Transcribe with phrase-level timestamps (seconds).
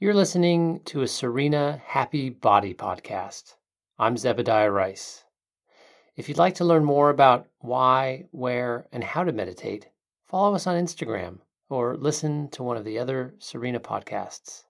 [0.00, 3.56] You're listening to a Serena Happy Body podcast.
[3.98, 5.24] I'm Zebediah Rice.
[6.14, 9.88] If you'd like to learn more about why, where, and how to meditate,
[10.24, 11.38] follow us on Instagram
[11.68, 14.66] or listen to one of the other Serena podcasts.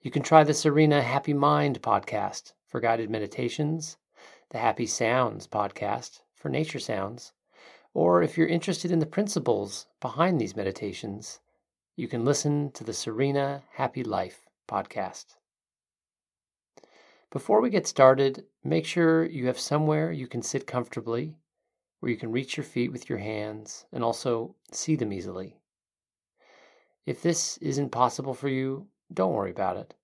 [0.00, 3.98] You can try the Serena Happy Mind podcast for guided meditations,
[4.48, 7.34] the Happy Sounds podcast for nature sounds,
[7.92, 11.40] or if you're interested in the principles behind these meditations,
[11.94, 15.36] you can listen to the Serena Happy Life podcast.
[17.30, 21.36] Before we get started, make sure you have somewhere you can sit comfortably,
[22.00, 25.58] where you can reach your feet with your hands and also see them easily.
[27.04, 29.94] If this isn't possible for you, don't worry about it.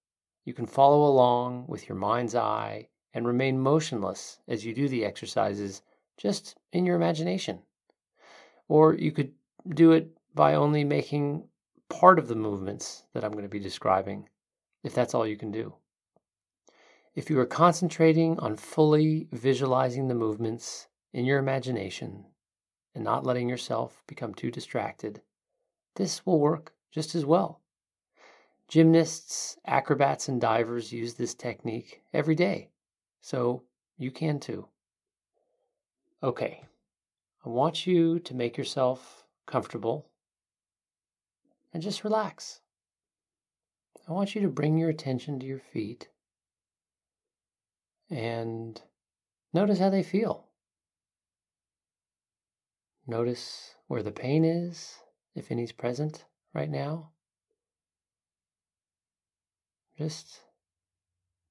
[0.44, 5.04] You can follow along with your mind's eye and remain motionless as you do the
[5.04, 5.82] exercises
[6.16, 7.60] just in your imagination.
[8.68, 9.32] Or you could
[9.68, 11.48] do it by only making
[11.88, 14.28] part of the movements that I'm going to be describing
[14.82, 15.74] if that's all you can do.
[17.14, 22.24] If you are concentrating on fully visualizing the movements in your imagination
[22.94, 25.20] and not letting yourself become too distracted,
[25.96, 27.60] this will work just as well.
[28.68, 32.70] Gymnasts, acrobats, and divers use this technique every day,
[33.20, 33.62] so
[33.98, 34.66] you can too.
[36.22, 36.62] Okay,
[37.44, 40.08] I want you to make yourself comfortable
[41.74, 42.60] and just relax.
[44.08, 46.08] I want you to bring your attention to your feet
[48.10, 48.80] and
[49.54, 50.46] notice how they feel.
[53.06, 54.98] Notice where the pain is,
[55.34, 57.10] if any's present right now.
[59.98, 60.40] Just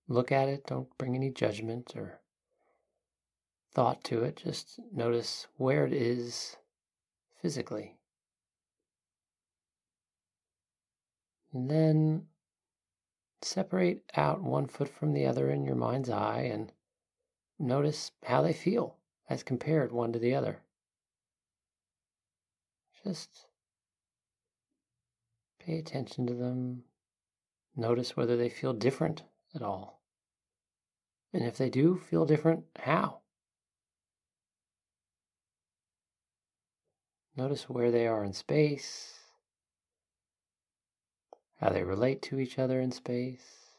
[0.07, 0.67] look at it.
[0.67, 2.19] Don't bring any judgment or
[3.73, 4.41] thought to it.
[4.44, 6.57] Just notice where it is
[7.41, 7.97] physically.
[11.53, 12.27] And then
[13.44, 16.72] separate out one foot from the other in your mind's eye and
[17.59, 18.97] notice how they feel
[19.30, 20.59] as compared one to the other.
[23.03, 23.47] Just
[25.59, 26.84] pay attention to them.
[27.75, 29.24] Notice whether they feel different
[29.56, 30.01] at all.
[31.34, 33.19] And if they do feel different, how?
[37.35, 39.20] Notice where they are in space
[41.61, 43.77] how they relate to each other in space,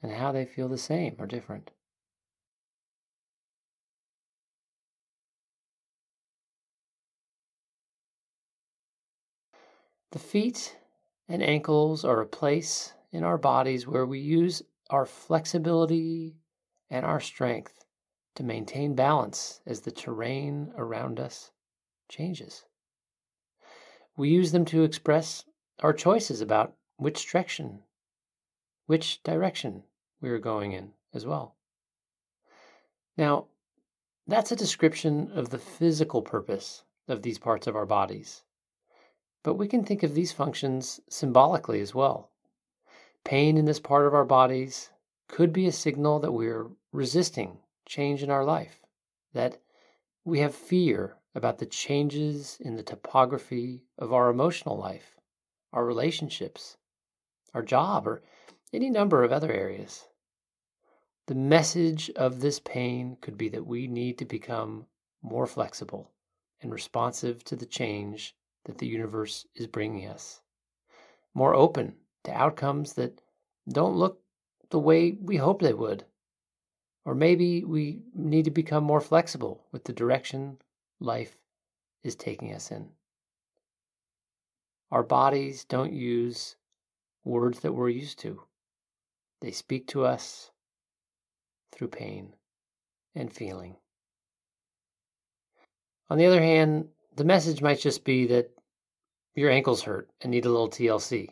[0.00, 1.72] and how they feel the same or different.
[10.12, 10.76] The feet
[11.28, 16.36] and ankles are a place in our bodies where we use our flexibility
[16.88, 17.84] and our strength
[18.36, 21.50] to maintain balance as the terrain around us
[22.08, 22.64] changes.
[24.16, 25.44] We use them to express
[25.80, 27.80] our choices about which direction,
[28.86, 29.84] which direction
[30.20, 31.54] we are going in as well.
[33.16, 33.46] Now,
[34.26, 38.42] that's a description of the physical purpose of these parts of our bodies.
[39.44, 42.32] But we can think of these functions symbolically as well.
[43.24, 44.90] Pain in this part of our bodies
[45.28, 48.82] could be a signal that we're resisting change in our life,
[49.32, 49.60] that
[50.24, 55.17] we have fear about the changes in the topography of our emotional life
[55.72, 56.76] our relationships,
[57.54, 58.22] our job, or
[58.72, 60.06] any number of other areas.
[61.26, 64.86] The message of this pain could be that we need to become
[65.22, 66.10] more flexible
[66.60, 68.34] and responsive to the change
[68.64, 70.40] that the universe is bringing us,
[71.34, 73.20] more open to outcomes that
[73.68, 74.22] don't look
[74.70, 76.04] the way we hope they would.
[77.04, 80.58] Or maybe we need to become more flexible with the direction
[81.00, 81.36] life
[82.02, 82.90] is taking us in.
[84.90, 86.56] Our bodies don't use
[87.24, 88.42] words that we're used to.
[89.40, 90.50] They speak to us
[91.72, 92.34] through pain
[93.14, 93.76] and feeling.
[96.10, 98.50] On the other hand, the message might just be that
[99.34, 101.28] your ankles hurt and need a little TLC.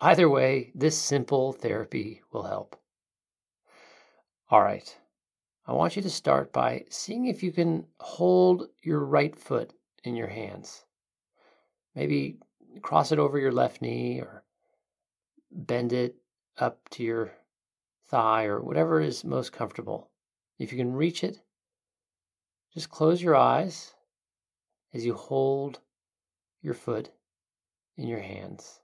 [0.00, 2.76] Either way, this simple therapy will help.
[4.48, 4.96] All right,
[5.66, 9.72] I want you to start by seeing if you can hold your right foot
[10.04, 10.84] in your hands.
[11.94, 12.38] Maybe
[12.80, 14.44] cross it over your left knee or
[15.50, 16.16] bend it
[16.58, 17.32] up to your
[18.08, 20.10] thigh or whatever is most comfortable.
[20.58, 21.40] If you can reach it,
[22.72, 23.94] just close your eyes
[24.94, 25.80] as you hold
[26.62, 27.10] your foot
[27.96, 28.80] in your hands.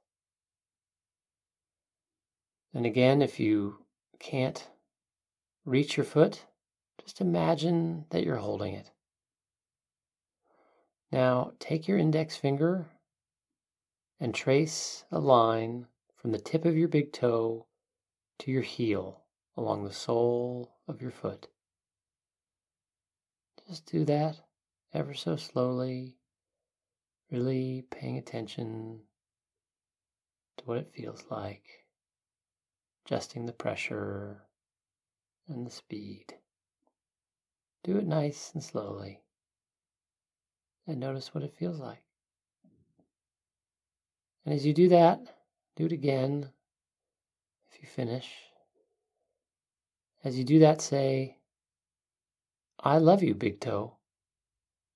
[2.75, 3.79] And again, if you
[4.19, 4.69] can't
[5.64, 6.44] reach your foot,
[7.00, 8.91] just imagine that you're holding it.
[11.11, 12.87] Now, take your index finger
[14.20, 15.87] and trace a line
[16.17, 17.67] from the tip of your big toe
[18.38, 19.23] to your heel
[19.56, 21.49] along the sole of your foot.
[23.69, 24.41] Just do that
[24.94, 26.17] ever so slowly,
[27.31, 29.00] really paying attention
[30.56, 31.85] to what it feels like,
[33.05, 34.43] adjusting the pressure
[35.49, 36.35] and the speed.
[37.85, 39.23] Do it nice and slowly,
[40.87, 42.03] and notice what it feels like.
[44.49, 45.21] And as you do that,
[45.77, 46.49] do it again
[47.71, 48.33] if you finish.
[50.25, 51.37] As you do that, say,
[52.81, 53.99] I love you, big toe.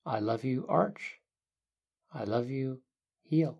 [0.06, 1.18] I love you, arch.
[2.14, 2.80] I love you,
[3.24, 3.58] heel.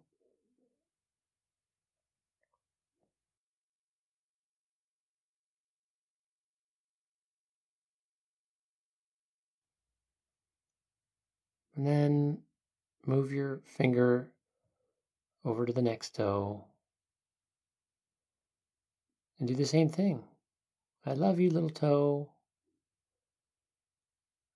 [11.76, 12.38] And then
[13.04, 14.31] move your finger
[15.44, 16.64] over to the next toe
[19.38, 20.22] and do the same thing.
[21.04, 22.30] I love you, little toe.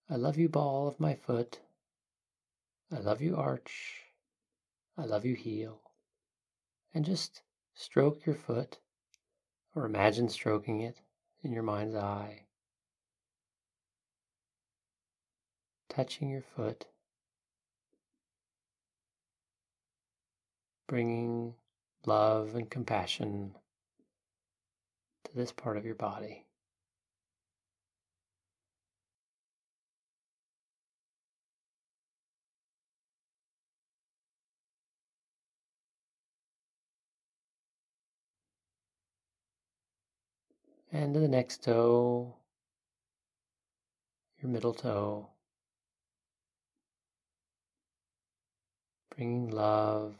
[0.08, 1.58] I love you, ball of my foot.
[2.94, 4.02] I love you, arch.
[4.96, 5.80] I love you, heel.
[6.94, 7.42] And just
[7.74, 8.78] stroke your foot
[9.74, 11.00] or imagine stroking it
[11.42, 12.42] in your mind's eye.
[15.88, 16.86] Touching your foot.
[20.88, 21.54] Bringing
[22.04, 23.56] love and compassion
[25.24, 26.44] to this part of your body.
[40.92, 42.36] And to the next toe,
[44.40, 45.28] your middle toe,
[49.14, 50.14] bringing love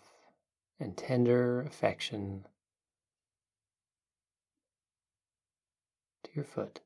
[0.79, 2.47] and tender affection
[6.25, 6.81] to your foot.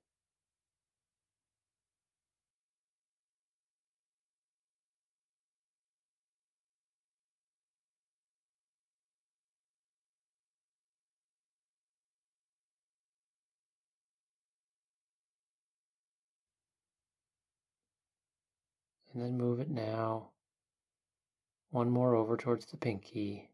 [19.12, 20.28] And then move it now
[21.70, 23.49] one more over towards the pinky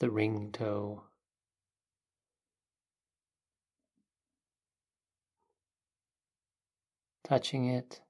[0.00, 1.02] the ring toe.
[7.24, 8.00] Touching it,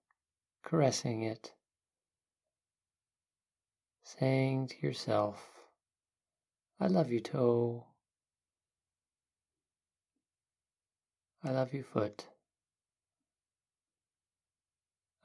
[0.62, 1.52] caressing it,
[4.04, 5.50] saying to yourself,
[6.78, 7.86] I love you, toe.
[11.42, 12.26] I love you, foot.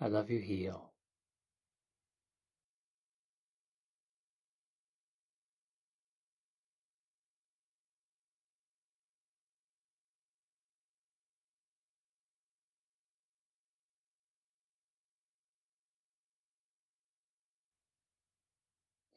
[0.02, 0.93] I love you, heel.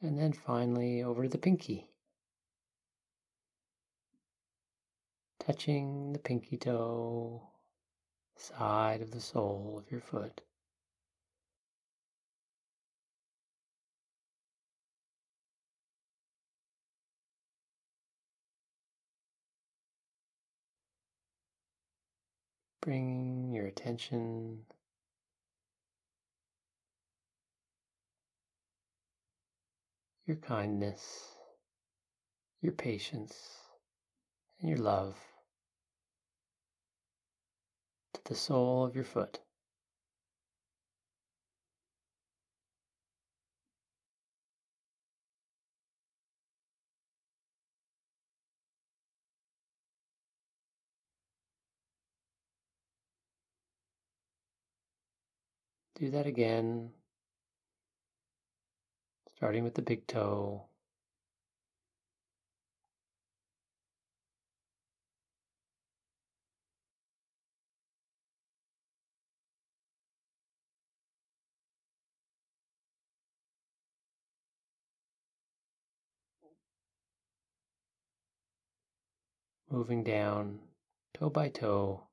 [0.01, 1.89] And then finally over the pinky.
[5.39, 7.49] Touching the pinky toe,
[8.35, 10.41] side of the sole of your foot.
[22.81, 24.65] Bringing your attention
[30.27, 31.37] your kindness,
[32.61, 33.33] your patience,
[34.59, 35.15] and your love
[38.13, 39.39] to the sole of your foot.
[55.95, 56.91] Do that again
[59.37, 60.63] starting with the big toe.
[79.69, 80.61] Moving down
[81.13, 82.07] toe by toe,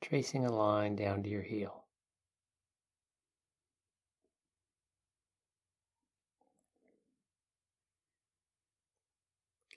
[0.00, 1.85] tracing a line down to your heel.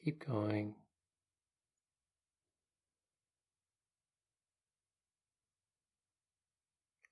[0.09, 0.73] Keep going.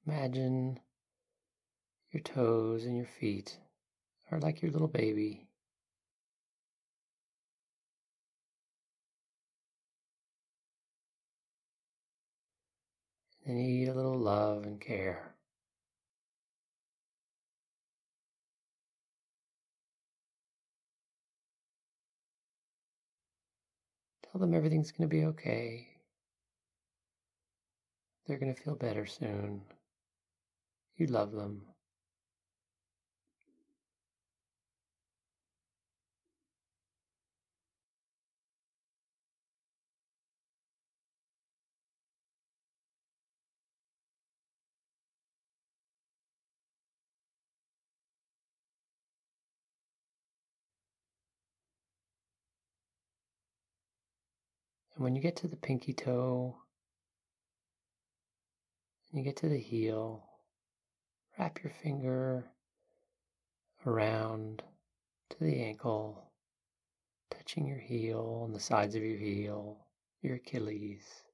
[0.07, 0.79] Imagine
[2.11, 3.59] your toes and your feet
[4.31, 5.45] are like your little baby.
[13.45, 15.36] They need a little love and care.
[24.31, 25.87] Tell them everything's going to be okay.
[28.25, 29.61] They're going to feel better soon.
[30.97, 31.61] You love them.
[54.97, 56.55] And when you get to the pinky toe,
[59.11, 60.27] and you get to the heel,
[61.37, 62.45] wrap your finger
[63.85, 64.63] around
[65.29, 66.31] to the ankle,
[67.29, 69.85] touching your heel and the sides of your heel,
[70.23, 71.26] your Achilles.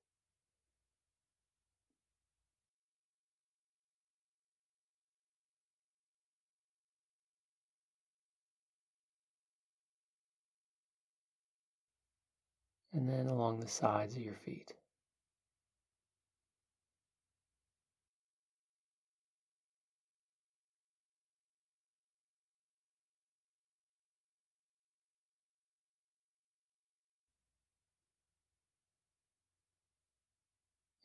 [12.93, 14.73] And then along the sides of your feet.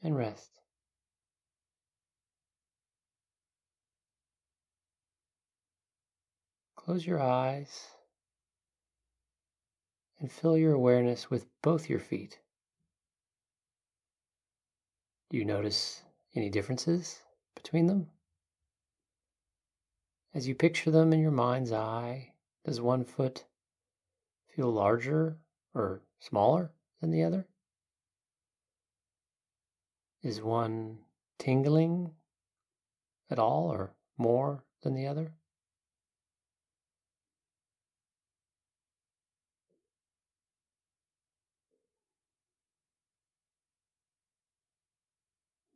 [0.03, 0.61] And rest.
[6.77, 7.89] Close your eyes
[10.21, 12.41] and fill your awareness with both your feet.
[15.31, 16.03] Do you notice
[16.35, 17.21] any differences
[17.55, 18.09] between them?
[20.35, 22.33] As you picture them in your mind's eye,
[22.65, 23.45] does one foot
[24.47, 25.39] feel larger
[25.75, 27.47] or smaller than the other?
[30.23, 30.99] Is one
[31.39, 32.11] tingling
[33.31, 35.33] at all or more than the other?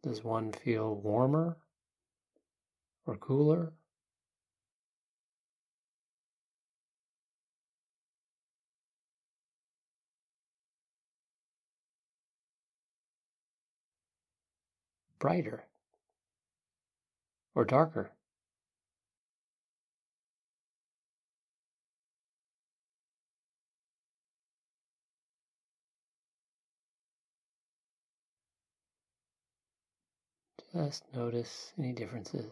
[0.02, 1.56] Does one feel warmer
[3.06, 3.72] or cooler?
[15.20, 15.68] Brighter
[17.54, 18.10] or darker?
[30.74, 32.50] Just notice any differences.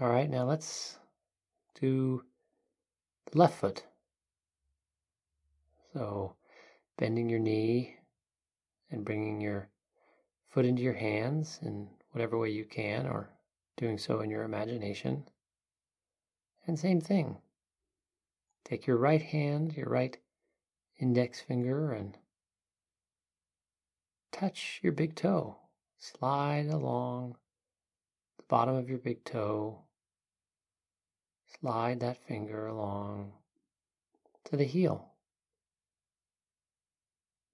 [0.00, 0.98] All right, now let's
[1.80, 2.24] do
[3.32, 3.84] the left foot.
[5.92, 6.36] So,
[6.96, 7.96] bending your knee
[8.90, 9.68] and bringing your
[10.48, 13.28] foot into your hands in whatever way you can, or
[13.76, 15.24] doing so in your imagination.
[16.66, 17.38] And same thing.
[18.64, 20.16] Take your right hand, your right
[20.98, 22.16] index finger, and
[24.30, 25.56] touch your big toe.
[25.98, 27.36] Slide along
[28.36, 29.80] the bottom of your big toe.
[31.60, 33.32] Slide that finger along
[34.44, 35.14] to the heel,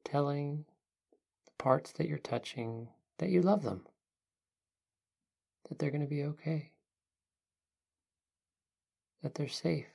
[0.04, 0.66] telling
[1.46, 3.86] the parts that you're touching that you love them,
[5.68, 6.72] that they're going to be okay
[9.26, 9.86] that they're safe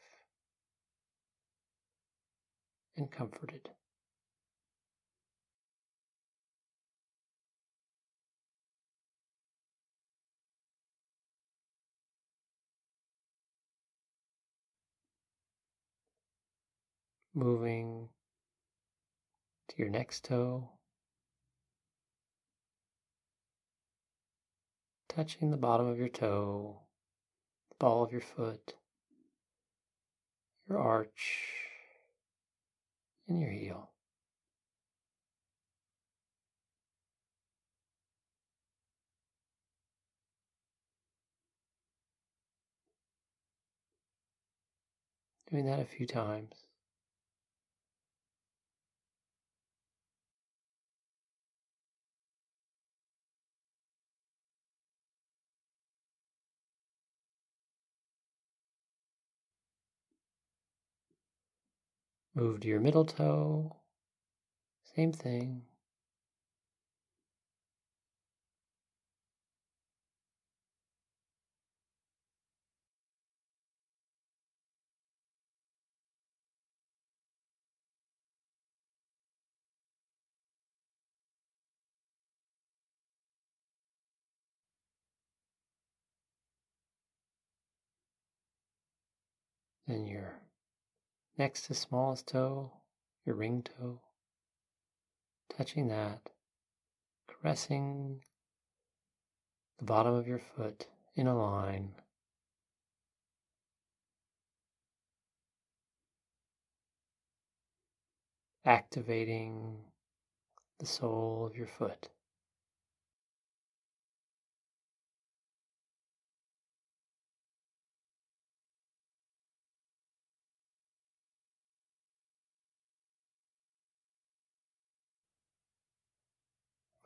[2.97, 3.69] and comforted.
[17.33, 18.09] Moving
[19.69, 20.71] to your next toe,
[25.07, 26.81] touching the bottom of your toe,
[27.69, 28.73] the ball of your foot,
[30.71, 31.49] your arch,
[33.27, 33.89] and your heel.
[45.49, 46.53] Doing that a few times.
[62.35, 63.75] Move to your middle toe.
[64.95, 65.63] Same thing.
[89.87, 90.39] and your
[91.41, 92.71] next to smallest toe,
[93.25, 93.99] your ring toe,
[95.49, 96.29] touching that,
[97.27, 98.19] caressing
[99.79, 101.89] the bottom of your foot in a line.
[108.63, 109.77] Activating
[110.77, 112.09] the sole of your foot.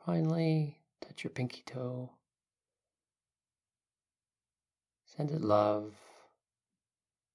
[0.06, 2.12] Finally, touch your pinky toe.
[5.04, 5.94] Send it love.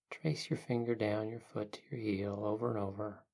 [0.09, 3.25] Trace your finger down your foot to your heel over and over.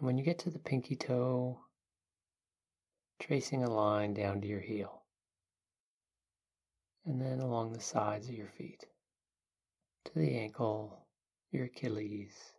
[0.00, 1.60] And when you get to the pinky toe,
[3.18, 5.02] tracing a line down to your heel.
[7.04, 8.86] And then along the sides of your feet
[10.06, 11.06] to the ankle,
[11.50, 12.54] your Achilles.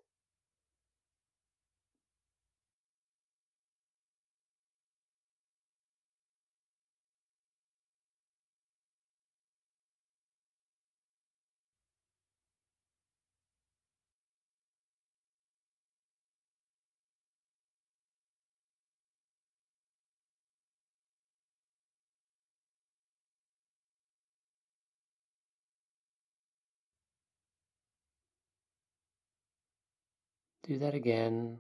[30.64, 31.60] Do that again,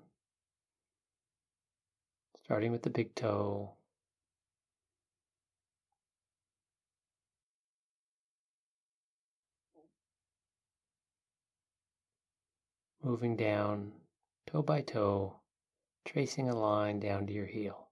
[2.43, 3.73] starting with the big toe.
[13.03, 13.93] Moving down
[14.45, 15.39] toe by toe,
[16.05, 17.90] tracing a line down to your heel.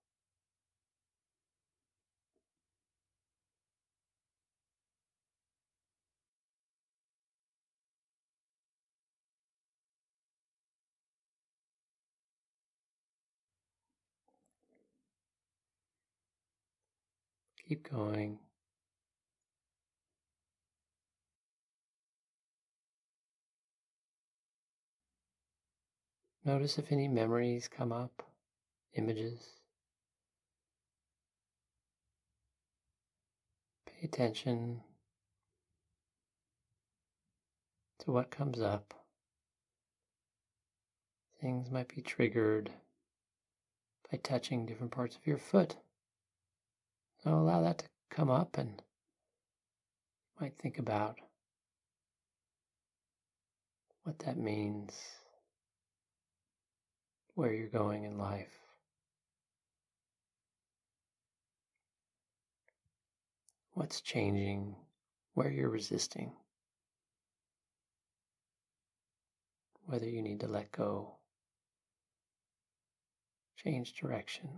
[17.70, 18.40] Keep going.
[26.44, 28.24] Notice if any memories come up,
[28.96, 29.40] images.
[33.86, 34.82] Pay attention
[38.00, 38.96] to what comes up.
[41.40, 42.72] Things might be triggered
[44.12, 45.76] by touching different parts of your foot.
[47.24, 48.82] So allow that to come up and
[50.40, 51.18] might think about
[54.04, 54.94] what that means,
[57.36, 58.60] where you're going in life.
[63.74, 64.76] What's changing,
[65.34, 66.32] where you're resisting,
[69.86, 71.16] whether you need to let go,
[73.58, 74.50] change direction.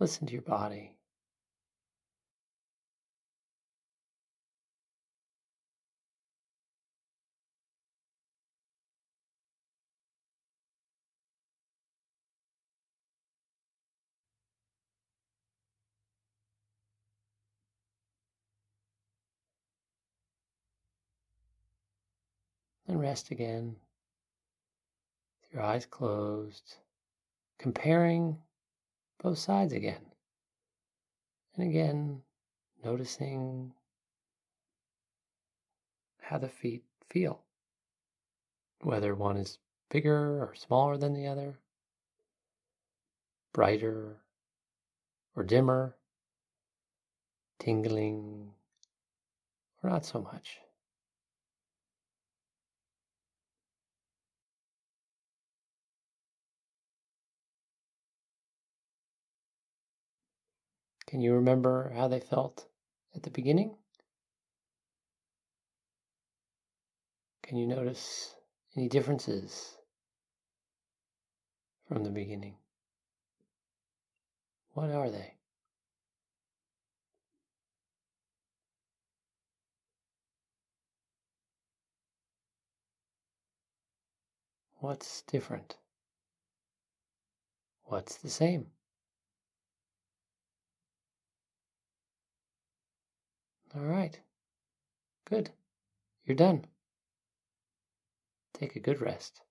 [0.00, 0.94] Listen to your body.
[22.86, 23.76] And rest again,
[25.42, 26.76] with your eyes closed,
[27.58, 28.38] comparing
[29.22, 30.00] both sides again.
[31.54, 32.22] And again,
[32.84, 33.72] noticing
[36.20, 37.42] how the feet feel,
[38.80, 39.58] whether one is
[39.90, 41.58] bigger or smaller than the other,
[43.52, 44.18] brighter
[45.34, 45.96] or dimmer,
[47.58, 48.50] tingling
[49.82, 50.60] or not so much.
[61.08, 62.66] Can you remember how they felt
[63.16, 63.74] at the beginning?
[67.42, 68.34] Can you notice
[68.76, 69.78] any differences
[71.86, 72.56] from the beginning?
[74.74, 75.32] What are they?
[84.80, 85.78] What's different?
[87.84, 88.66] What's the same?
[93.74, 94.18] All right.
[95.28, 95.50] Good.
[96.24, 96.64] You're done.
[98.54, 99.42] Take a good rest.